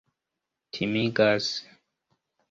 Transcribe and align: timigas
timigas 0.73 1.45